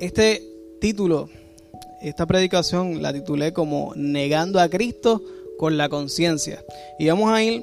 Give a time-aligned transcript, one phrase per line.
[0.00, 0.42] Este
[0.80, 1.28] título,
[2.00, 5.22] esta predicación la titulé como Negando a Cristo
[5.56, 6.64] con la conciencia.
[6.98, 7.62] Y vamos a ir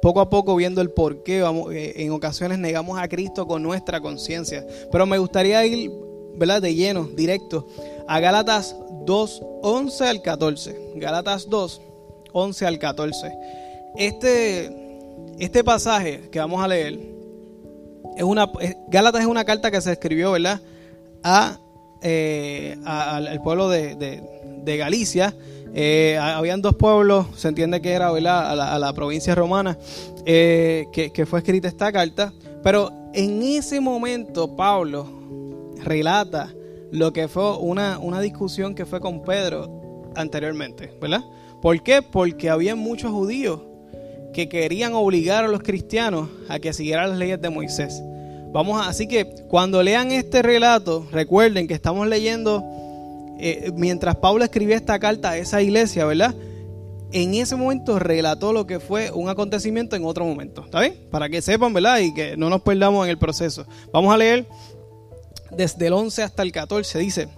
[0.00, 3.64] poco a poco viendo el por qué vamos, eh, en ocasiones negamos a Cristo con
[3.64, 4.64] nuestra conciencia.
[4.92, 5.90] Pero me gustaría ir
[6.36, 6.62] ¿verdad?
[6.62, 7.66] de lleno, directo,
[8.06, 10.92] a Gálatas 2, 11 al 14.
[10.94, 11.80] Gálatas 2,
[12.32, 13.32] 11 al 14.
[13.96, 14.70] Este,
[15.40, 17.15] este pasaje que vamos a leer,
[18.16, 18.50] es una,
[18.88, 20.60] Gálatas es una carta que se escribió ¿verdad?
[21.22, 21.58] A,
[22.02, 25.34] eh, al pueblo de, Galicia.
[25.78, 28.58] Eh, habían dos pueblos, se entiende que era ¿verdad?
[28.72, 29.78] A, la, provincia romana,
[30.24, 32.32] eh, que, que fue escrita esta carta.
[32.62, 35.06] Pero en ese momento Pablo
[35.84, 36.52] relata
[36.90, 41.24] lo que fue una, una discusión que fue con Pedro anteriormente, ¿verdad?
[41.60, 42.02] ¿Por qué?
[42.02, 43.60] Porque había muchos judíos
[44.36, 48.02] que querían obligar a los cristianos a que siguieran las leyes de Moisés.
[48.52, 52.62] Vamos a, así que cuando lean este relato, recuerden que estamos leyendo
[53.40, 56.34] eh, mientras Pablo escribía esta carta a esa iglesia, ¿verdad?
[57.12, 61.08] En ese momento relató lo que fue un acontecimiento en otro momento, ¿está bien?
[61.10, 62.00] Para que sepan, ¿verdad?
[62.00, 63.64] Y que no nos perdamos en el proceso.
[63.90, 64.46] Vamos a leer
[65.50, 67.28] desde el 11 hasta el 14, dice,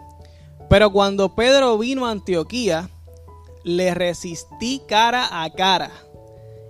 [0.68, 2.90] pero cuando Pedro vino a Antioquía,
[3.62, 5.92] le resistí cara a cara.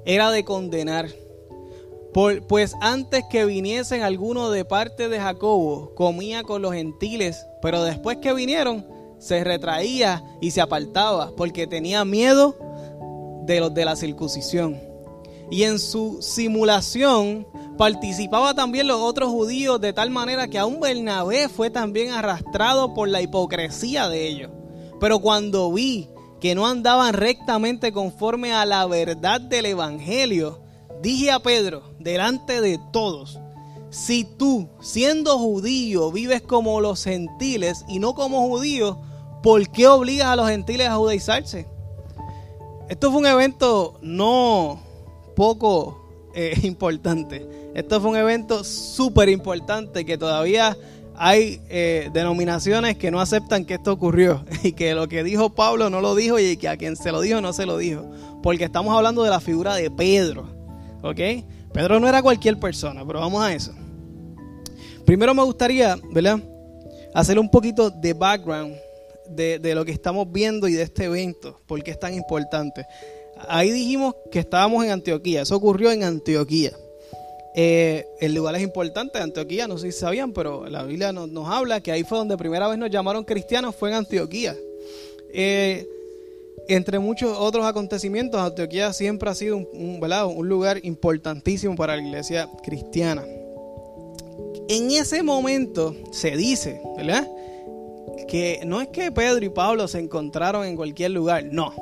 [0.05, 1.09] Era de condenar.
[2.49, 8.19] pues antes que viniesen algunos de parte de Jacobo, comía con los gentiles, pero después
[8.19, 8.85] que vinieron,
[9.19, 12.57] se retraía y se apartaba, porque tenía miedo
[13.43, 14.81] de los de la circuncisión.
[15.51, 17.47] Y en su simulación
[17.79, 23.09] participaba también los otros judíos de tal manera que aún Bernabé fue también arrastrado por
[23.09, 24.51] la hipocresía de ellos.
[25.01, 26.09] Pero cuando vi
[26.41, 30.61] que no andaban rectamente conforme a la verdad del Evangelio,
[31.03, 33.39] dije a Pedro, delante de todos,
[33.91, 38.97] si tú, siendo judío, vives como los gentiles y no como judíos,
[39.43, 41.67] ¿por qué obligas a los gentiles a judaizarse?
[42.89, 44.81] Esto fue un evento no
[45.35, 47.71] poco eh, importante.
[47.75, 50.77] Esto fue un evento súper importante que todavía
[51.19, 55.91] hay eh, denominaciones que no aceptan que esto ocurrió y que lo que dijo Pablo
[55.91, 58.09] no lo dijo y que a quien se lo dijo no se lo dijo.
[58.43, 60.49] Porque estamos hablando de la figura de Pedro.
[61.03, 61.21] ¿Ok?
[61.73, 63.73] Pedro no era cualquier persona, pero vamos a eso.
[65.05, 66.39] Primero me gustaría, ¿verdad?
[67.15, 68.75] Hacer un poquito de background
[69.29, 72.87] de, de lo que estamos viendo y de este evento, porque es tan importante.
[73.49, 76.73] Ahí dijimos que estábamos en Antioquía, eso ocurrió en Antioquía.
[77.55, 81.81] Eh, el lugar es importante, Antioquía, no sé si sabían, pero la Biblia nos, habla
[81.81, 84.57] que ahí fue donde primera vez nos llamaron cristianos, fue en Antioquía.
[85.33, 85.87] Eh,
[86.69, 92.49] entre muchos otros acontecimientos, Antioquía siempre ha sido un, un, lugar importantísimo para la iglesia
[92.63, 93.25] cristiana.
[94.69, 97.27] En ese momento se dice, ¿verdad?
[98.29, 101.73] Que no es que Pedro y Pablo se encontraron en cualquier lugar, no.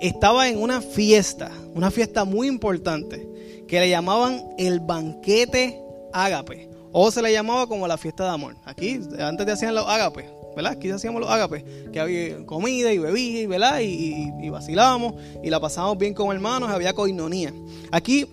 [0.00, 3.31] Estaba en una fiesta, una fiesta muy importante
[3.72, 8.54] que le llamaban el banquete ágape, o se le llamaba como la fiesta de amor.
[8.66, 10.72] Aquí, antes te hacían los ágapes, ¿verdad?
[10.72, 13.80] Aquí hacíamos los ágapes, que había comida y bebida, ¿verdad?
[13.80, 17.50] Y, y, vacilábamos y la pasábamos bien con hermanos, había coinonía.
[17.90, 18.26] Aquí,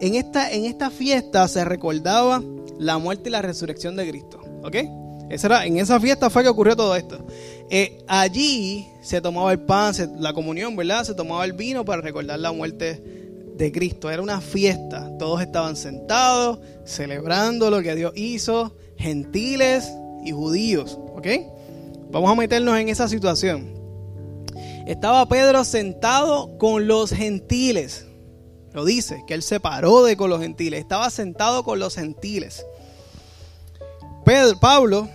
[0.00, 2.42] en esta, en esta fiesta se recordaba
[2.80, 4.74] la muerte y la resurrección de Cristo, ¿ok?
[5.30, 7.24] Esa era, en esa fiesta fue que ocurrió todo esto.
[7.70, 11.04] Eh, allí se tomaba el pan, la comunión, ¿verdad?
[11.04, 13.17] Se tomaba el vino para recordar la muerte
[13.58, 14.10] de Cristo.
[14.10, 15.10] Era una fiesta.
[15.18, 19.92] Todos estaban sentados, celebrando lo que Dios hizo, gentiles
[20.24, 20.98] y judíos.
[21.14, 21.26] ¿Ok?
[22.10, 23.76] Vamos a meternos en esa situación.
[24.86, 28.06] Estaba Pedro sentado con los gentiles.
[28.72, 30.80] Lo dice, que él se paró de con los gentiles.
[30.80, 32.64] Estaba sentado con los gentiles.
[34.24, 35.08] Pedro, Pablo,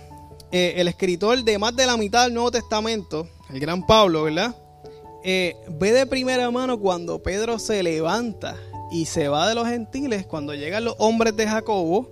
[0.52, 4.54] eh, el escritor de más de la mitad del Nuevo Testamento, el gran Pablo, ¿verdad?
[5.26, 8.56] Eh, ve de primera mano cuando Pedro se levanta
[8.92, 12.10] y se va de los gentiles, cuando llegan los hombres de Jacobo,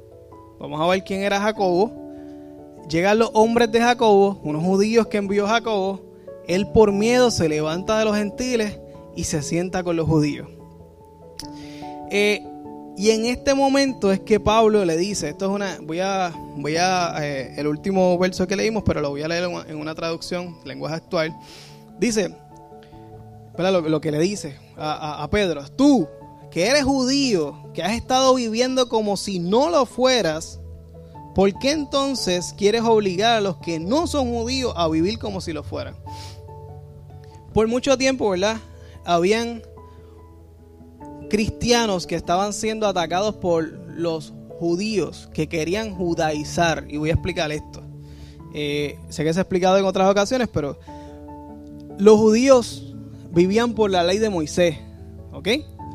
[0.58, 1.92] vamos a ver quién era Jacobo,
[2.88, 6.00] llegan los hombres de Jacobo, unos judíos que envió Jacobo,
[6.48, 8.78] él por miedo se levanta de los gentiles
[9.14, 10.48] y se sienta con los judíos.
[12.10, 12.42] Eh,
[12.96, 16.76] y en este momento es que Pablo le dice, esto es una, voy a, voy
[16.78, 20.56] a, eh, el último verso que leímos, pero lo voy a leer en una traducción,
[20.64, 21.36] lenguaje actual.
[21.98, 22.34] Dice,
[23.58, 26.08] lo, que le dice a, Pedro, tú
[26.50, 30.60] que eres judío, que has estado viviendo como si no lo fueras,
[31.34, 35.52] ¿por qué entonces quieres obligar a los que no son judíos a vivir como si
[35.52, 35.96] lo fueran?
[37.54, 38.58] Por mucho tiempo, ¿verdad?
[39.04, 39.62] Habían
[41.30, 47.50] cristianos que estaban siendo atacados por los judíos que querían judaizar, y voy a explicar
[47.50, 47.82] esto.
[48.54, 50.78] Eh, sé que se ha explicado en otras ocasiones, pero
[51.98, 52.91] los judíos
[53.32, 54.76] vivían por la ley de Moisés,
[55.32, 55.48] ¿ok?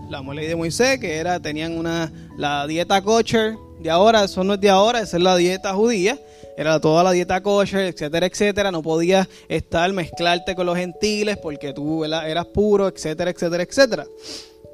[0.09, 4.55] La ley de Moisés, que era, tenían una, la dieta kosher de ahora, eso no
[4.55, 6.19] es de ahora, esa es la dieta judía,
[6.57, 11.73] era toda la dieta kosher, etcétera, etcétera, no podías estar, mezclarte con los gentiles porque
[11.73, 14.07] tú eras puro, etcétera, etcétera, etcétera.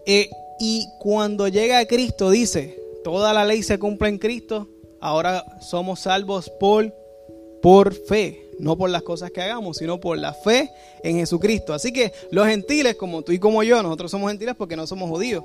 [0.05, 4.69] Eh, y cuando llega Cristo dice, toda la ley se cumple en Cristo,
[5.01, 6.93] ahora somos salvos por,
[7.61, 10.71] por fe no por las cosas que hagamos, sino por la fe
[11.03, 11.73] en Jesucristo.
[11.73, 15.09] Así que los gentiles, como tú y como yo, nosotros somos gentiles porque no somos
[15.09, 15.43] judíos.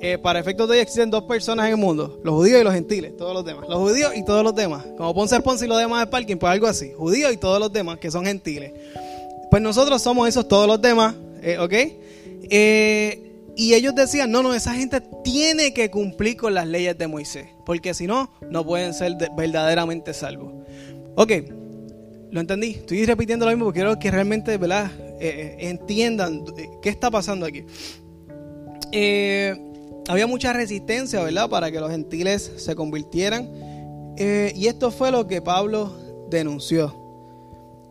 [0.00, 2.74] Eh, para efectos de hoy existen dos personas en el mundo, los judíos y los
[2.74, 3.68] gentiles, todos los demás.
[3.68, 4.84] Los judíos y todos los demás.
[4.96, 6.92] Como Ponce Ponce y los demás de Parking, pues algo así.
[6.96, 8.72] Judíos y todos los demás que son gentiles.
[9.50, 11.72] Pues nosotros somos esos todos los demás, eh, ¿ok?
[12.50, 17.06] Eh, y ellos decían, no, no, esa gente tiene que cumplir con las leyes de
[17.06, 20.54] Moisés, porque si no, no pueden ser verdaderamente salvos.
[21.16, 21.32] Ok,
[22.32, 22.70] lo entendí.
[22.70, 24.90] Estoy repitiendo lo mismo porque quiero que realmente ¿verdad?
[25.20, 27.64] Eh, eh, entiendan eh, qué está pasando aquí.
[30.08, 31.48] había mucha resistencia, ¿verdad?
[31.48, 33.48] Para que los gentiles se convirtieran.
[34.18, 35.92] y esto fue lo que Pablo
[36.30, 36.96] denunció.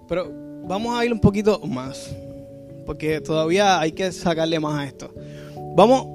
[0.07, 0.29] Pero
[0.67, 2.09] vamos a ir un poquito más.
[2.85, 5.13] Porque todavía hay que sacarle más a esto.
[5.75, 6.07] Vamos,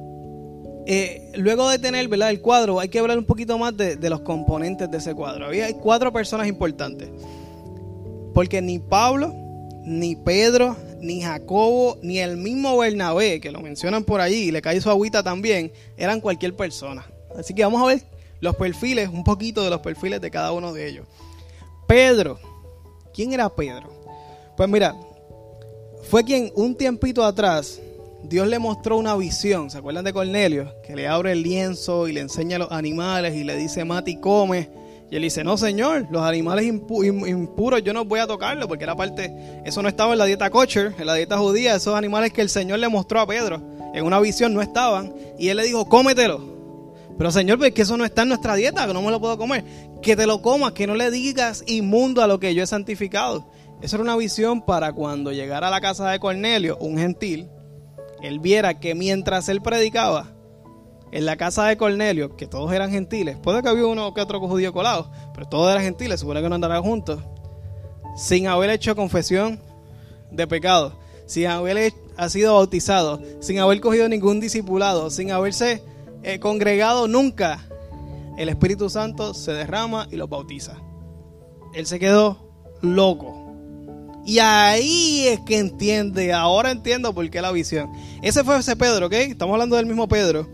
[1.36, 2.30] luego de tener ¿verdad?
[2.30, 5.46] el cuadro, hay que hablar un poquito más de, de los componentes de ese cuadro.
[5.46, 7.08] Había cuatro personas importantes.
[8.36, 9.32] Porque ni Pablo,
[9.82, 14.60] ni Pedro, ni Jacobo, ni el mismo Bernabé, que lo mencionan por allí, y le
[14.60, 17.06] cae su agüita también, eran cualquier persona.
[17.34, 18.02] Así que vamos a ver
[18.40, 21.06] los perfiles, un poquito de los perfiles de cada uno de ellos.
[21.88, 22.38] Pedro,
[23.14, 23.88] ¿quién era Pedro?
[24.54, 24.94] Pues mira,
[26.02, 27.80] fue quien un tiempito atrás
[28.22, 29.70] Dios le mostró una visión.
[29.70, 30.74] ¿Se acuerdan de Cornelio?
[30.86, 34.16] Que le abre el lienzo y le enseña a los animales y le dice, Mati,
[34.20, 34.68] come.
[35.10, 38.96] Y él dice, no señor, los animales impuros yo no voy a tocarlos porque era
[38.96, 42.40] parte, eso no estaba en la dieta kosher, en la dieta judía, esos animales que
[42.40, 43.62] el Señor le mostró a Pedro
[43.96, 45.14] en una visión no estaban.
[45.38, 46.54] Y él le dijo, cómetelo.
[47.16, 49.38] Pero Señor, pues que eso no está en nuestra dieta, que no me lo puedo
[49.38, 49.64] comer.
[50.02, 53.48] Que te lo comas, que no le digas inmundo a lo que yo he santificado.
[53.80, 57.48] Esa era una visión para cuando llegara a la casa de Cornelio, un gentil,
[58.22, 60.35] él viera que mientras él predicaba,
[61.12, 64.40] en la casa de Cornelio, que todos eran gentiles, puede que había uno que otro
[64.40, 67.20] judío colado, pero todos eran gentiles, supone que no andarán juntos,
[68.16, 69.60] sin haber hecho confesión
[70.30, 71.92] de pecado, sin haber
[72.28, 75.82] sido bautizado, sin haber cogido ningún discipulado, sin haberse
[76.22, 77.68] eh, congregado nunca,
[78.36, 80.76] el Espíritu Santo se derrama y los bautiza.
[81.74, 82.50] Él se quedó
[82.82, 83.44] loco.
[84.26, 87.90] Y ahí es que entiende, ahora entiendo por qué la visión.
[88.22, 89.12] Ese fue ese Pedro, ¿ok?
[89.12, 90.48] Estamos hablando del mismo Pedro.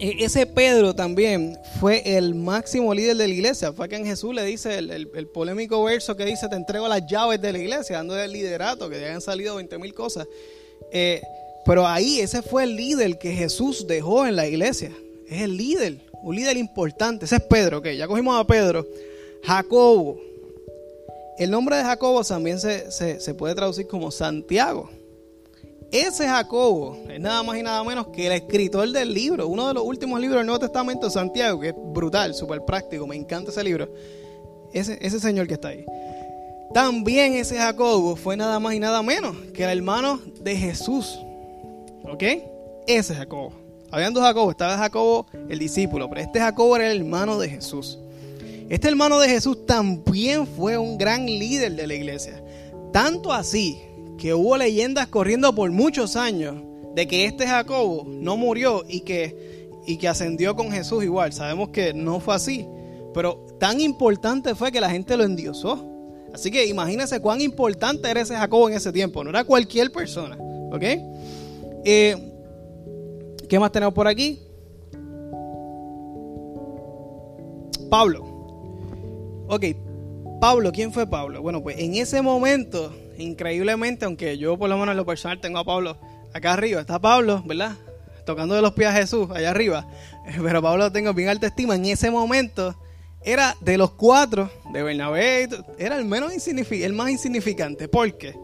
[0.00, 3.72] E, ese Pedro también fue el máximo líder de la iglesia.
[3.72, 7.52] Fue quien Jesús le dice el, polémico verso que dice: Te entrego las llaves de
[7.52, 10.26] la iglesia, dando el liderato, que ya han salido 20 mil cosas.
[10.90, 11.20] Eh,
[11.66, 14.90] pero ahí ese fue el líder que Jesús dejó en la iglesia.
[15.28, 17.26] Es el líder, un líder importante.
[17.26, 17.88] Ese es Pedro, ok.
[17.88, 18.86] Ya cogimos a Pedro.
[19.42, 20.18] Jacobo.
[21.38, 24.90] El nombre de Jacobo también se, se puede traducir como Santiago.
[25.92, 29.74] Ese Jacobo es nada más y nada menos que el escritor del libro, uno de
[29.74, 33.64] los últimos libros del Nuevo Testamento, Santiago, que es brutal, súper práctico, me encanta ese
[33.64, 33.88] libro.
[34.72, 35.84] Ese, ese señor que está ahí.
[36.72, 41.18] También ese Jacobo fue nada más y nada menos que el hermano de Jesús.
[42.04, 42.22] ¿Ok?
[42.86, 43.52] Ese Jacobo.
[43.90, 47.98] Habían dos Jacobos, estaba Jacobo el discípulo, pero este Jacobo era el hermano de Jesús.
[48.68, 52.40] Este hermano de Jesús también fue un gran líder de la iglesia.
[52.92, 53.82] Tanto así
[54.20, 56.56] que hubo leyendas corriendo por muchos años
[56.94, 61.32] de que este Jacobo no murió y que, y que ascendió con Jesús igual.
[61.32, 62.66] Sabemos que no fue así,
[63.14, 65.86] pero tan importante fue que la gente lo endiosó.
[66.34, 69.24] Así que imagínense cuán importante era ese Jacobo en ese tiempo.
[69.24, 70.36] No era cualquier persona.
[70.70, 70.84] ¿Ok?
[71.84, 72.16] Eh,
[73.48, 74.38] ¿Qué más tenemos por aquí?
[77.88, 79.46] Pablo.
[79.48, 79.64] Ok,
[80.40, 81.40] Pablo, ¿quién fue Pablo?
[81.40, 85.58] Bueno, pues en ese momento increíblemente, aunque yo por lo menos en lo personal tengo
[85.58, 85.98] a Pablo
[86.32, 87.76] acá arriba, está Pablo, ¿verdad?
[88.24, 89.86] Tocando de los pies a Jesús allá arriba,
[90.42, 91.74] pero Pablo lo tengo bien alta estima.
[91.74, 92.76] En ese momento
[93.22, 95.48] era de los cuatro, de Bernabé,
[95.78, 97.88] era el, menos el más insignificante.
[97.88, 98.34] ¿Por qué?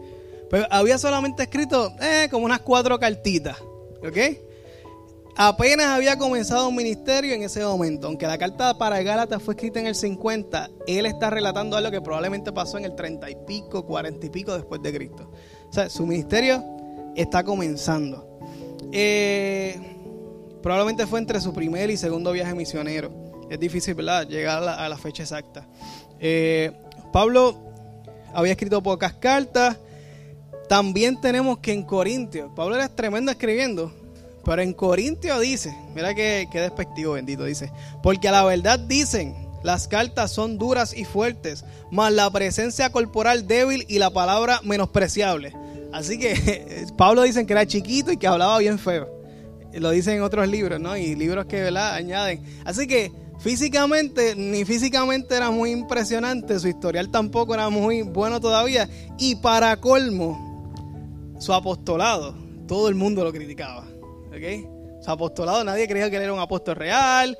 [0.49, 3.57] Pues había solamente escrito eh, como unas cuatro cartitas,
[4.01, 4.46] ¿ok?
[5.39, 8.07] Apenas había comenzado un ministerio en ese momento.
[8.07, 12.01] Aunque la carta para Gálatas fue escrita en el 50, él está relatando algo que
[12.01, 15.31] probablemente pasó en el 30 y pico, 40 y pico después de Cristo.
[15.69, 16.63] O sea, su ministerio
[17.15, 18.39] está comenzando.
[18.91, 19.79] Eh,
[20.63, 23.11] probablemente fue entre su primer y segundo viaje misionero.
[23.47, 24.27] es difícil ¿verdad?
[24.27, 25.67] llegar a la, fecha exacta.
[26.19, 26.71] Eh,
[27.13, 27.55] Pablo
[28.33, 29.77] había escrito pocas cartas.
[30.67, 33.93] También tenemos que en Corintios, Pablo era tremendo escribiendo,
[34.47, 37.69] pero en Corintios dice, mira qué, despectivo bendito, dice,
[38.01, 43.45] porque a la verdad dicen, las cartas son duras y fuertes, mas la presencia corporal
[43.45, 45.53] débil y la palabra menospreciable.
[45.91, 49.09] Así que Pablo dicen que era chiquito y que hablaba bien feo.
[49.73, 50.95] Lo dicen en otros libros, ¿no?
[50.95, 51.95] Y libros que, ¿verdad?
[51.95, 52.41] Añaden.
[52.63, 58.87] Así que físicamente, ni físicamente era muy impresionante, su historial tampoco era muy bueno todavía.
[59.19, 62.33] Y para colmo, su apostolado,
[62.65, 63.96] todo el mundo lo criticaba.
[64.27, 65.03] ¿Ok?
[65.03, 67.37] Su apostolado, nadie creía que él era un apóstol real.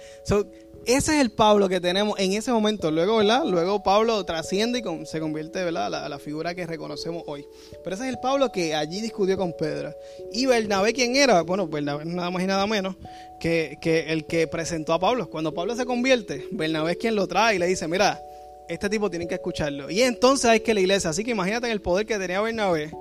[0.88, 2.89] Ese es el Pablo que tenemos en ese momento.
[2.91, 3.44] Luego, ¿verdad?
[3.46, 5.89] Luego Pablo trasciende y se convierte, ¿verdad?
[5.89, 7.46] La, la figura que reconocemos hoy.
[7.84, 9.94] Pero ese es el Pablo que allí discutió con Pedro.
[10.32, 11.41] Y Bernabé, ¿quién era?
[11.41, 12.96] Bueno, Bernabé nada más y nada menos
[13.39, 15.29] que, que el que presentó a Pablo.
[15.29, 18.22] Cuando Pablo se convierte, Bernabé es quien lo trae y le dice, mira,
[18.70, 19.89] este tipo tiene que escucharlo.
[19.89, 22.91] Y entonces hay que la iglesia, así que imagínate el poder que tenía Bernabé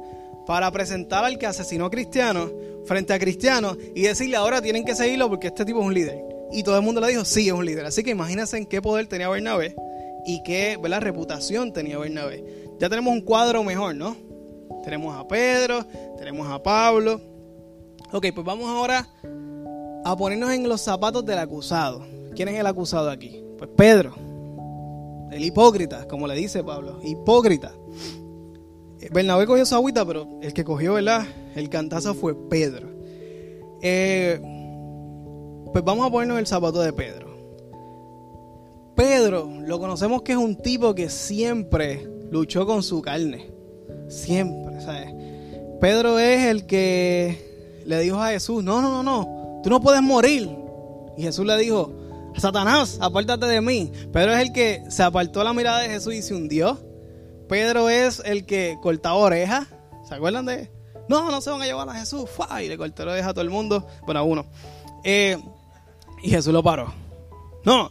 [0.45, 2.51] para presentar al que asesinó a cristianos
[2.87, 6.23] frente a cristianos y decirle ahora tienen que seguirlo porque este tipo es un líder.
[6.53, 7.87] Y todo el mundo le dijo, sí, es un líder.
[7.87, 9.75] Así que imagínense en qué poder tenía Bernabé
[10.25, 11.01] y qué ¿verdad?
[11.01, 12.45] reputación tenía Bernabé.
[12.79, 14.17] Ya tenemos un cuadro mejor, ¿no?
[14.85, 15.85] Tenemos a Pedro,
[16.19, 17.21] tenemos a Pablo.
[18.13, 19.09] Ok, pues vamos ahora
[20.05, 22.07] a ponernos en los zapatos del acusado.
[22.35, 23.43] ¿Quién es el acusado aquí?
[23.59, 24.15] Pues Pedro,
[25.33, 27.73] el hipócrita, como le dice Pablo, hipócrita.
[29.11, 31.27] Bernabé cogió su agüita, pero el que cogió, ¿verdad?
[31.57, 32.89] El cantazo fue Pedro.
[33.81, 34.39] Eh,
[35.73, 37.35] pues vamos a ponernos el zapato de Pedro.
[38.95, 43.51] Pedro, lo conocemos que es un tipo que siempre luchó con su carne.
[44.09, 45.15] Siempre, ¿sabes?
[45.81, 50.03] Pedro es el que le dijo a Jesús, no, no, no, no, tú no puedes
[50.03, 50.51] morir.
[51.17, 51.91] Y Jesús le dijo,
[52.37, 53.93] Satanás, apártate de mí.
[54.13, 56.79] Pedro es el que se apartó la mirada de Jesús y se hundió.
[57.49, 59.67] Pedro es el que cortaba orejas.
[60.07, 60.76] ¿Se acuerdan de?
[61.09, 62.29] No, no se van a llevar a Jesús.
[62.63, 63.87] Y le cortó orejas a todo el mundo.
[64.05, 64.47] Bueno, a uno.
[65.05, 65.39] Eh,
[66.23, 66.93] y Jesús lo paró.
[67.65, 67.91] No.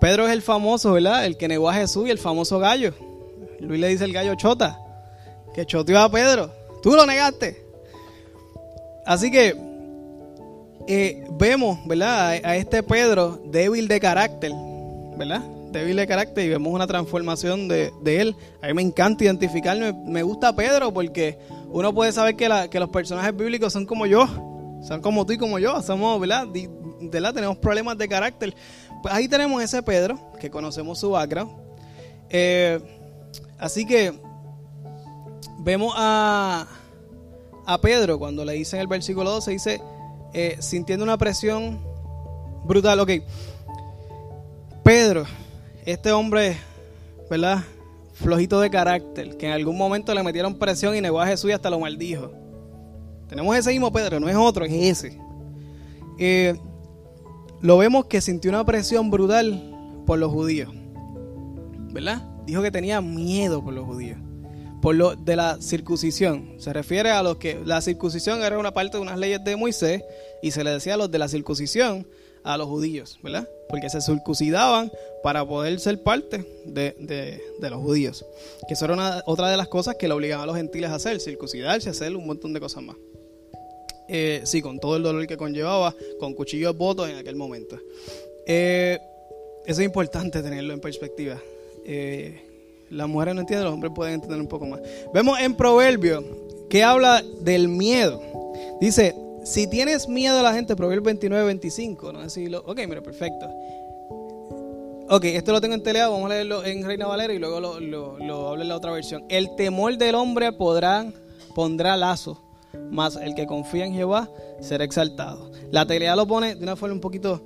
[0.00, 1.26] Pedro es el famoso, ¿verdad?
[1.26, 2.94] El que negó a Jesús y el famoso gallo.
[3.60, 4.78] Luis le dice el gallo chota.
[5.54, 6.50] Que choteó a Pedro.
[6.82, 7.64] Tú lo negaste.
[9.06, 9.56] Así que
[10.88, 12.40] eh, vemos, ¿verdad?
[12.42, 14.52] A, este Pedro débil de carácter,
[15.16, 15.40] ¿verdad?
[15.70, 18.36] Débil de carácter y vemos una transformación de, él.
[18.60, 19.92] A mí me encanta identificarme.
[19.92, 21.38] Me gusta Pedro porque
[21.72, 24.26] uno puede saber que, que los personajes bíblicos son como yo.
[24.82, 25.80] Son como tú y como yo.
[25.82, 26.46] Somos, ¿verdad?
[27.32, 28.54] tenemos problemas de carácter.
[29.02, 31.52] Pues ahí tenemos ese Pedro, que conocemos su background.
[32.30, 32.80] Eh,
[33.58, 34.12] así que
[35.58, 36.66] vemos a,
[37.66, 39.82] a Pedro cuando le dice en el versículo 12, dice,
[40.34, 41.80] eh, sintiendo una presión
[42.64, 43.00] brutal.
[43.00, 43.10] Ok,
[44.84, 45.24] Pedro,
[45.84, 46.56] este hombre,
[47.30, 47.64] ¿verdad?
[48.22, 51.52] Flojito de carácter, que en algún momento le metieron presión y negó a Jesús y
[51.52, 52.32] hasta lo maldijo.
[53.28, 55.18] Tenemos ese mismo Pedro, no es otro, es ese.
[56.18, 56.54] Eh,
[57.60, 59.72] lo vemos que sintió una presión brutal
[60.06, 60.72] por los judíos.
[61.92, 62.22] ¿Verdad?
[62.46, 64.18] Dijo que tenía miedo por los judíos.
[64.80, 66.54] Por lo de la circuncisión.
[66.58, 70.02] Se refiere a los que la circuncisión era una parte de unas leyes de Moisés
[70.42, 72.06] y se le decía a los de la circuncisión
[72.44, 73.48] a los judíos, ¿verdad?
[73.68, 74.90] Porque se circuncidaban
[75.22, 78.24] para poder ser parte de, los judíos.
[78.66, 81.20] Que eso era otra de las cosas que le obligaban a los gentiles a hacer,
[81.20, 82.96] circuncidarse, hacer un montón de cosas más.
[84.08, 87.78] Eh, sí, con todo el dolor que conllevaba, con cuchillos votos en aquel momento.
[88.46, 88.98] Eh,
[89.64, 91.40] eso es importante tenerlo en perspectiva.
[91.84, 92.40] Eh,
[92.90, 94.80] las mujeres no entienden, los hombres pueden entender un poco más.
[95.14, 96.24] Vemos en Proverbio
[96.68, 98.20] que habla del miedo.
[98.80, 102.62] Dice, si tienes miedo a la gente, Proverbio 29, 25, no decirlo.
[102.66, 103.48] Ok, mira, perfecto.
[105.08, 107.80] Ok, esto lo tengo en teleado, vamos a leerlo en Reina Valera y luego lo,
[107.80, 109.24] lo, hablo en la otra versión.
[109.28, 111.12] El temor del hombre podrá,
[111.54, 112.40] pondrá lazo
[112.90, 114.30] más el que confía en Jehová
[114.60, 115.50] será exaltado.
[115.70, 117.42] La telea lo pone de una forma un poquito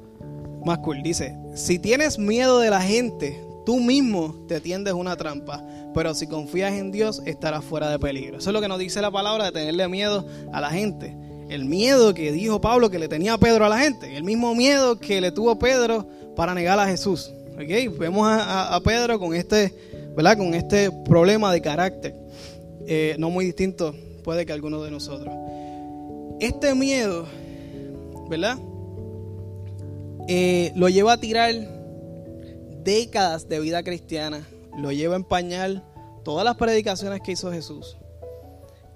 [0.64, 1.02] más cool.
[1.02, 6.28] Dice, si tienes miedo de la gente, tú mismo te tiendes una trampa, pero si
[6.28, 8.38] confías en Dios estarás fuera de peligro.
[8.38, 11.25] Eso es lo que nos dice la palabra de tenerle miedo a la gente.
[11.48, 14.98] El miedo que dijo Pablo que le tenía Pedro a la gente, el mismo miedo
[14.98, 17.30] que le tuvo Pedro para negar a Jesús.
[17.54, 17.88] ¿Okay?
[17.88, 19.72] Vemos a, Pedro con este,
[20.14, 20.36] ¿verdad?
[20.36, 22.14] con este problema de carácter,
[22.86, 23.94] eh, no muy distinto
[24.26, 25.32] puede que alguno de nosotros.
[26.40, 27.26] Este miedo,
[28.28, 28.58] ¿verdad?
[30.26, 31.54] Eh, lo lleva a tirar
[32.82, 34.44] décadas de vida cristiana,
[34.76, 35.84] lo lleva a empañar
[36.24, 37.96] todas las predicaciones que hizo Jesús.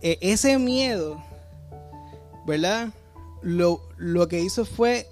[0.03, 1.23] Eh, ese miedo,
[2.51, 2.91] ¿verdad?
[3.43, 5.07] Lo, lo que hizo fue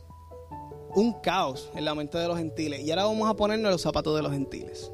[0.95, 2.81] un caos en la mente de los gentiles.
[2.81, 4.93] Y ahora vamos a ponernos los zapatos de los gentiles.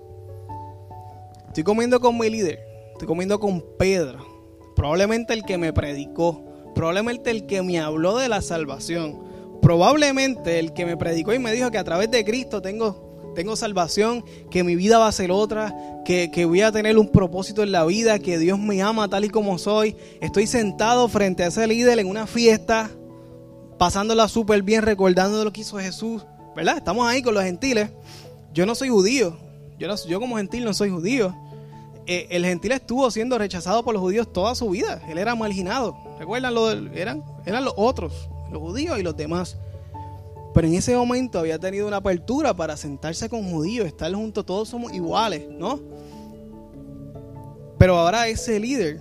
[1.48, 2.60] Estoy comiendo con mi líder,
[2.92, 4.26] estoy comiendo con Pedro,
[4.74, 6.42] probablemente el que me predicó,
[6.74, 9.22] probablemente el que me habló de la salvación,
[9.62, 13.56] probablemente el que me predicó y me dijo que a través de Cristo tengo, tengo
[13.56, 15.74] salvación, que mi vida va a ser otra,
[16.04, 19.24] que, que voy a tener un propósito en la vida, que Dios me ama tal
[19.24, 19.96] y como soy.
[20.20, 22.90] Estoy sentado frente a ese líder en una fiesta
[23.78, 26.24] pasándola súper bien, recordando lo que hizo Jesús,
[26.56, 26.78] ¿verdad?
[26.78, 27.90] Estamos ahí con los gentiles.
[28.52, 29.36] Yo no soy judío,
[29.78, 31.34] yo, yo como gentil no soy judío.
[32.06, 35.02] Eh, el gentil estuvo siendo rechazado por los judíos toda su vida.
[35.08, 35.96] Él era marginado.
[36.18, 36.54] ¿Recuerdan?
[36.54, 39.56] Lo eran, eran los otros, los judíos y los demás.
[40.54, 44.68] Pero en ese momento había tenido una apertura para sentarse con judíos, estar juntos, todos
[44.68, 45.80] somos iguales, ¿no?
[47.76, 49.00] Pero ahora ese líder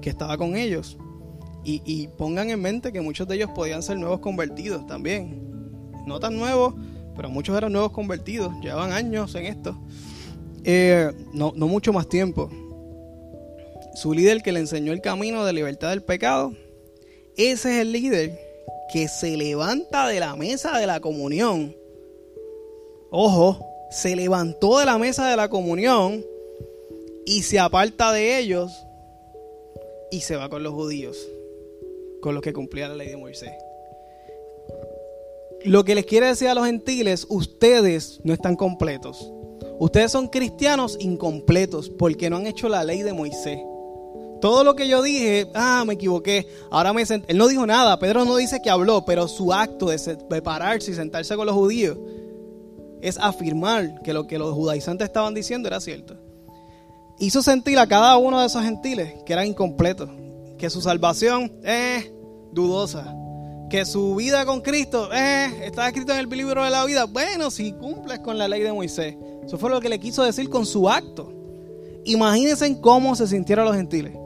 [0.00, 0.96] que estaba con ellos
[1.64, 5.42] y, pongan en mente que muchos de ellos podían ser nuevos convertidos también.
[6.06, 6.74] No tan nuevos,
[7.16, 8.54] pero muchos eran nuevos convertidos.
[8.62, 9.76] Llevaban años en esto.
[10.62, 12.48] Eh, no, no mucho más tiempo.
[13.96, 16.52] Su líder que le enseñó el camino de libertad del pecado.
[17.36, 18.45] Ese es el líder
[18.92, 21.76] que se levanta de la mesa de la comunión.
[23.10, 23.58] Ojo,
[23.90, 26.24] se levantó de la mesa de la comunión
[27.24, 28.72] y se aparta de ellos
[30.10, 31.16] y se va con los judíos
[32.20, 33.52] con los que cumplía la ley de Moisés.
[35.64, 39.32] Lo que les quiere decir a los gentiles, ustedes no están completos.
[39.78, 43.60] Ustedes son cristianos incompletos porque no han hecho la ley de Moisés.
[44.46, 46.46] Todo lo que yo dije, ah, me equivoqué.
[46.70, 47.32] Ahora me senté.
[47.32, 47.98] Él no dijo nada.
[47.98, 49.98] Pedro no dice que habló, pero su acto de
[50.30, 51.98] prepararse y sentarse con los judíos
[53.02, 56.16] es afirmar que lo que los judaizantes estaban diciendo era cierto.
[57.18, 60.10] Hizo sentir a cada uno de esos gentiles que eran incompletos,
[60.58, 62.08] que su salvación es
[62.52, 63.16] dudosa.
[63.68, 67.06] Que su vida con Cristo eh, está escrito en el libro de la vida.
[67.06, 69.16] Bueno, si cumples con la ley de Moisés.
[69.44, 71.32] Eso fue lo que le quiso decir con su acto.
[72.04, 74.16] Imagínense cómo se sintieron los gentiles.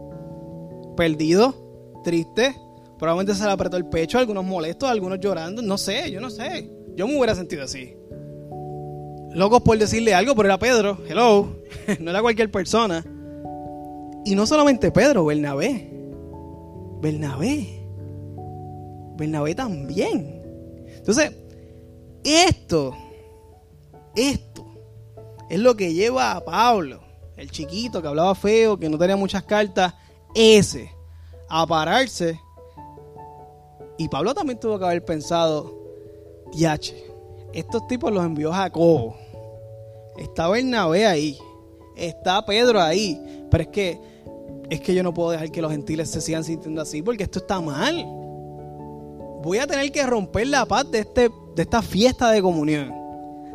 [1.00, 1.54] Perdidos,
[2.04, 2.54] tristes,
[2.98, 5.62] probablemente se le apretó el pecho, algunos molestos, algunos llorando.
[5.62, 6.70] No sé, yo no sé.
[6.94, 7.96] Yo me hubiera sentido así.
[9.30, 10.98] Locos por decirle algo, pero era Pedro.
[11.08, 11.56] Hello.
[12.00, 13.02] no era cualquier persona.
[14.26, 15.90] Y no solamente Pedro, Bernabé.
[17.00, 17.82] Bernabé.
[19.16, 20.42] Bernabé también.
[20.98, 21.32] Entonces,
[22.24, 22.94] esto,
[24.14, 24.66] esto
[25.48, 27.00] es lo que lleva a Pablo,
[27.38, 29.94] el chiquito que hablaba feo, que no tenía muchas cartas,
[30.34, 30.94] ese,
[31.48, 32.40] a pararse.
[33.98, 35.76] Y Pablo también tuvo que haber pensado,
[36.52, 37.04] diache,
[37.52, 39.16] estos tipos los envió Jacobo.
[40.16, 41.38] Está Bernabé ahí.
[41.96, 43.46] Está Pedro ahí.
[43.50, 44.00] Pero es que,
[44.70, 47.40] es que yo no puedo dejar que los gentiles se sigan sintiendo así porque esto
[47.40, 48.06] está mal
[49.42, 52.92] voy a tener que romper la paz de, este, de esta fiesta de comunión.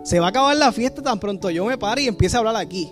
[0.03, 2.55] Se va a acabar la fiesta tan pronto yo me pare y empiece a hablar
[2.55, 2.91] aquí.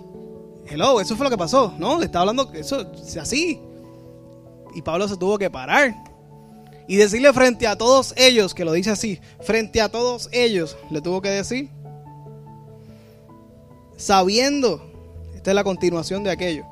[0.66, 1.98] Hello, eso fue lo que pasó, ¿no?
[1.98, 2.86] Le estaba hablando eso
[3.20, 3.60] así.
[4.74, 5.94] Y Pablo se tuvo que parar
[6.86, 11.00] y decirle frente a todos ellos, que lo dice así, frente a todos ellos, le
[11.00, 11.70] tuvo que decir,
[13.96, 14.84] sabiendo,
[15.34, 16.64] esta es la continuación de aquello,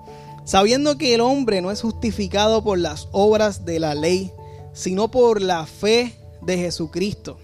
[0.45, 4.33] sabiendo que el hombre no es justificado por las obras de la ley,
[4.73, 7.39] sino por la fe de Jesucristo.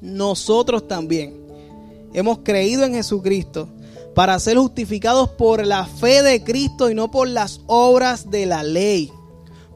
[0.00, 1.36] Nosotros también
[2.14, 3.68] hemos creído en Jesucristo
[4.14, 8.62] para ser justificados por la fe de Cristo y no por las obras de la
[8.62, 9.12] ley.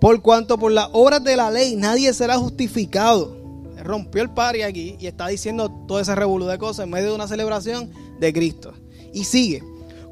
[0.02, 3.36] Por cuanto por las obras de la ley nadie será justificado.
[3.84, 7.14] Rompió el pari aquí y está diciendo todo ese revolú de cosas en medio de
[7.14, 7.88] una celebración
[8.18, 8.72] de Cristo.
[9.12, 9.62] Y sigue.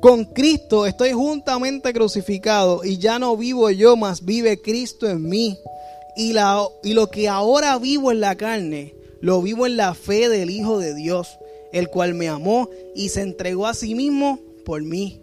[0.00, 5.58] Con Cristo estoy juntamente crucificado y ya no vivo yo, mas vive Cristo en mí.
[6.14, 10.28] Y, la, y lo que ahora vivo en la carne, lo vivo en la fe
[10.28, 11.36] del Hijo de Dios,
[11.72, 15.19] el cual me amó y se entregó a sí mismo por mí.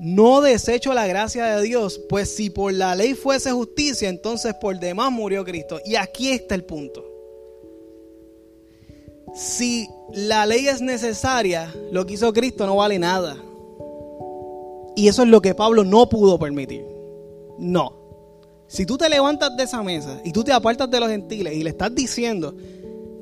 [0.00, 4.78] No desecho la gracia de Dios, pues si por la ley fuese justicia, entonces por
[4.80, 5.78] demás murió Cristo.
[5.84, 7.04] Y aquí está el punto.
[9.34, 13.36] Si la ley es necesaria, lo que hizo Cristo no vale nada.
[14.96, 16.84] Y eso es lo que Pablo no pudo permitir.
[17.58, 17.94] No.
[18.66, 21.62] Si tú te levantas de esa mesa y tú te apartas de los gentiles y
[21.62, 22.54] le estás diciendo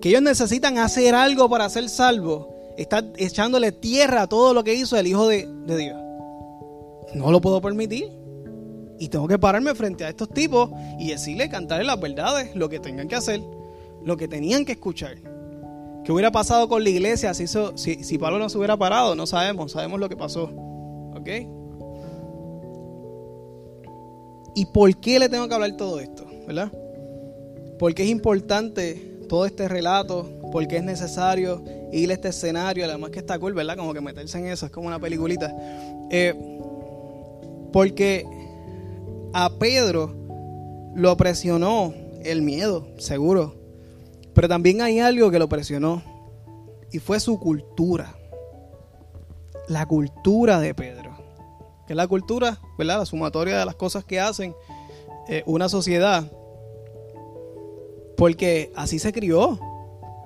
[0.01, 4.75] que ellos necesitan hacer algo para ser salvos, estás echándole tierra a todo lo que
[4.75, 6.08] hizo el Hijo de, Dios.
[7.14, 8.11] No lo puedo permitir.
[8.99, 12.81] Y tengo que pararme frente a estos tipos y decirle, cantarle las verdades, lo que
[12.81, 13.40] tengan que hacer,
[14.05, 15.16] lo que tenían que escuchar.
[16.05, 19.14] ¿Qué hubiera pasado con la iglesia si, si, si Pablo no se hubiera parado?
[19.14, 20.44] No sabemos, sabemos lo que pasó.
[21.14, 21.29] ¿Ok?
[24.55, 26.27] ¿Y por qué le tengo que hablar todo esto?
[26.47, 26.73] ¿Verdad?
[27.79, 33.21] Porque es importante todo este relato, porque es necesario ir a este escenario, además que
[33.21, 33.77] está cool, ¿verdad?
[33.77, 35.55] Como que meterse en eso, es como una peliculita.
[36.11, 36.58] Eh,
[37.72, 38.26] porque
[39.33, 40.14] a Pedro
[40.94, 41.92] lo presionó
[42.24, 43.54] el miedo, seguro.
[44.35, 46.02] Pero también hay algo que lo presionó
[46.92, 48.16] y fue su cultura.
[49.68, 51.16] La cultura de Pedro.
[51.87, 52.98] Que es la cultura, ¿verdad?
[52.98, 54.54] La sumatoria de las cosas que hacen
[55.28, 56.31] eh, una sociedad.
[58.16, 59.59] Porque así se crió.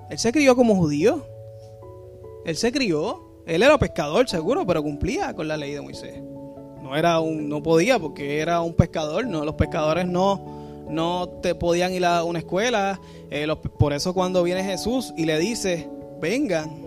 [0.09, 1.25] Él se crió como judío.
[2.45, 3.41] Él se crió.
[3.45, 6.21] Él era pescador, seguro, pero cumplía con la ley de Moisés.
[6.83, 9.25] No era un, no podía porque era un pescador.
[9.25, 12.99] No, los pescadores no, no te podían ir a una escuela.
[13.31, 13.47] Eh,
[13.79, 15.89] por eso cuando viene Jesús y le dice,
[16.21, 16.83] vengan,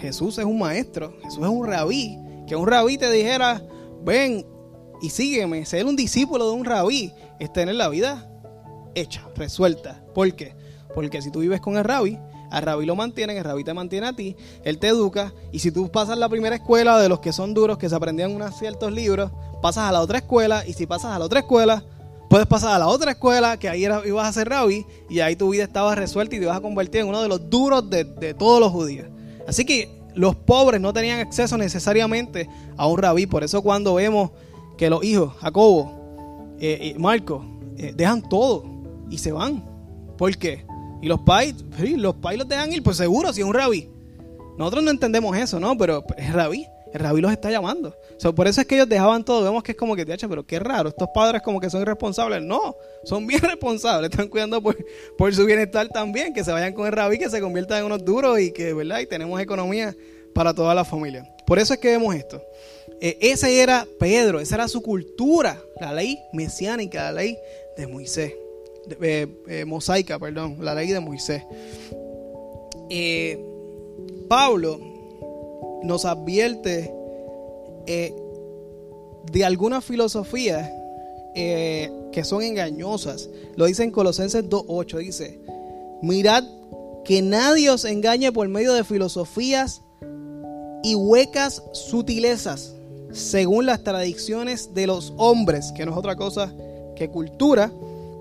[0.00, 2.18] Jesús es un maestro, Jesús es un rabí.
[2.48, 3.62] Que un rabí te dijera,
[4.02, 4.44] ven
[5.00, 5.64] y sígueme.
[5.64, 8.28] Ser un discípulo de un rabí es tener la vida
[8.96, 10.02] hecha, resuelta.
[10.12, 10.56] ¿Por qué?
[10.92, 12.18] Porque si tú vives con el rabí,
[12.50, 15.70] al rabí lo mantienen, el rabí te mantiene a ti, él te educa, y si
[15.70, 18.92] tú pasas la primera escuela de los que son duros, que se aprendían unos ciertos
[18.92, 19.30] libros,
[19.60, 21.84] pasas a la otra escuela, y si pasas a la otra escuela,
[22.28, 25.50] puedes pasar a la otra escuela, que ahí ibas a ser rabí, y ahí tu
[25.50, 28.60] vida estaba resuelta y te ibas a convertir en uno de los duros de, todos
[28.60, 29.08] los judíos.
[29.46, 34.30] Así que los pobres no tenían acceso necesariamente a un rabí, por eso cuando vemos
[34.76, 37.44] que los hijos, Jacobo, eh, y Marco,
[37.76, 38.64] eh, dejan todo
[39.10, 39.64] y se van.
[40.16, 40.64] ¿Por qué?
[41.00, 41.54] Y los pais,
[41.96, 43.88] los pais los dejan ir, pues seguro, si es un rabí.
[44.58, 45.76] Nosotros no entendemos eso, ¿no?
[45.78, 46.66] Pero es rabí.
[46.92, 47.94] El rabí los está llamando.
[48.34, 49.44] por eso es que ellos dejaban todo.
[49.44, 50.88] Vemos que es como que, pero qué raro.
[50.88, 52.42] Estos padres como que son irresponsables.
[52.42, 54.10] No, son bien responsables.
[54.10, 54.76] Están cuidando por,
[55.16, 56.32] por su bienestar también.
[56.32, 59.00] Que se vayan con el rabí, que se conviertan en unos duros y que, ¿verdad?
[59.00, 59.94] Y tenemos economía
[60.34, 61.24] para toda la familia.
[61.46, 62.42] Por eso es que vemos esto.
[63.00, 65.60] Eh, ese era Pedro, esa era su cultura.
[65.80, 67.38] La ley mesiánica, la ley
[67.76, 68.32] de Moisés.
[69.00, 71.42] Eh, eh, mosaica, perdón, la ley de Moisés.
[72.90, 73.38] Eh,
[74.28, 74.80] Pablo
[75.82, 76.92] nos advierte
[77.86, 80.70] de algunas filosofías
[81.34, 83.30] que son engañosas.
[83.56, 85.40] Lo dice en Colosenses 2.8, dice,
[86.02, 86.44] mirad
[87.04, 89.82] que nadie os engañe por medio de filosofías
[90.82, 92.74] y huecas sutilezas,
[93.12, 96.52] según las tradiciones de los hombres, que no es otra cosa
[96.96, 97.72] que cultura,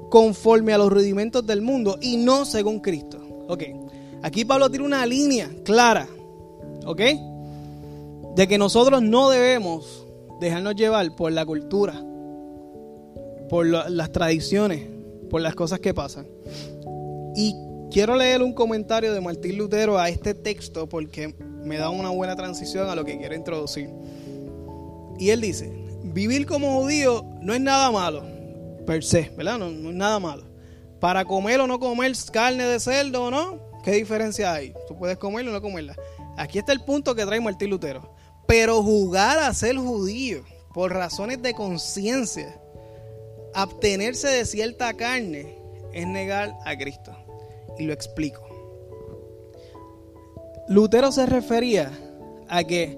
[0.10, 3.20] conforme a los rudimentos del mundo y no según Cristo.
[3.48, 3.64] Ok,
[4.24, 6.08] aquí Pablo tiene una línea clara,
[6.86, 7.02] ok,
[8.36, 10.06] de que nosotros no debemos
[10.40, 11.94] dejarnos llevar por la cultura,
[13.50, 14.84] por las tradiciones,
[15.30, 16.28] por las cosas que pasan.
[17.36, 17.56] Y
[17.92, 22.36] quiero leer un comentario de Martín Lutero a este texto porque me da una buena
[22.36, 23.90] transición a lo que quiero introducir.
[25.20, 25.72] Y él dice,
[26.04, 28.37] vivir como judío no es nada malo
[28.88, 29.60] per se, ¿verdad?
[29.60, 30.46] No, es nada malo.
[31.00, 34.74] Para comer o no comer carne de cerdo o no, ¿qué diferencia hay?
[34.88, 35.96] Tú puedes comerla o no comerla.
[36.38, 38.16] Aquí está el punto que trae Martín Lutero.
[38.48, 42.60] Pero jugar a ser judío por razones de conciencia,
[43.54, 45.56] abstenerse de cierta carne,
[45.94, 47.16] es negar a Cristo.
[47.78, 48.48] Y lo explico.
[50.70, 51.92] Lutero se refería
[52.48, 52.98] a que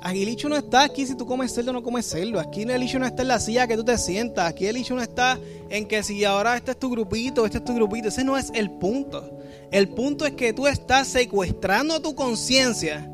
[0.00, 2.38] Aquí el hecho no está aquí si tú comes cerdo o no comes cerdo.
[2.38, 4.48] Aquí el hecho no está en la silla que tú te sientas.
[4.48, 7.64] Aquí el hecho no está en que si ahora este es tu grupito, este es
[7.64, 8.08] tu grupito.
[8.08, 9.38] Ese no es el punto.
[9.70, 13.10] El punto es que tú estás secuestrando tu conciencia.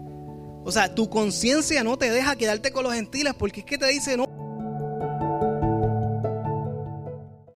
[0.65, 3.87] O sea, tu conciencia no te deja quedarte con los gentiles porque es que te
[3.87, 4.44] dice no.